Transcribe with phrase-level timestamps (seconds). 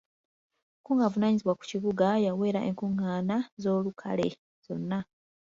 [0.73, 4.27] Omukungu avunaanyizibwa ku kibuga yawera enkungaana z'olukale
[4.65, 4.99] zonna.